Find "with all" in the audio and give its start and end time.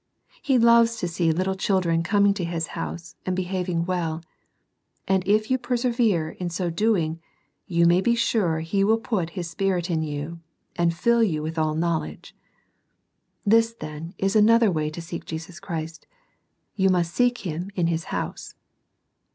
11.43-11.75